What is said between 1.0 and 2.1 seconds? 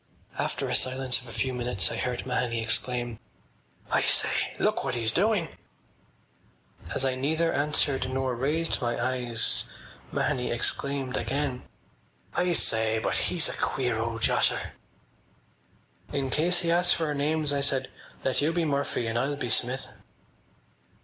of a few minutes I